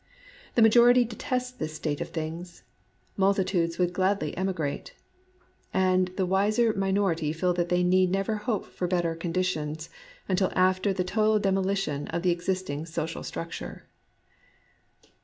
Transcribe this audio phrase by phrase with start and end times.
[0.55, 2.63] The majority detest this state of things:
[3.17, 4.95] multitudes would gladly emigrate.
[5.75, 9.91] And the wiser minority feel that they need never hope for better condi tions
[10.27, 13.85] until after the total demolition of the existing social structure.